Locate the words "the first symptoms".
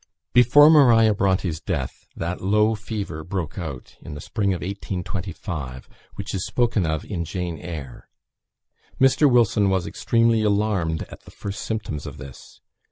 11.25-12.07